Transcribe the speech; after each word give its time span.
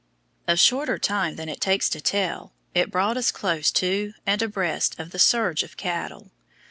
A 0.47 0.57
shorter 0.57 0.97
time 0.97 1.35
than 1.35 1.47
it 1.47 1.61
takes 1.61 1.87
to 1.91 2.01
tell 2.01 2.53
it 2.73 2.89
brought 2.89 3.17
us 3.17 3.31
close 3.31 3.69
to 3.73 4.13
and 4.25 4.41
abreast 4.41 4.99
of 4.99 5.11
the 5.11 5.19
surge 5.19 5.61
of 5.61 5.77
cattle. 5.77 6.31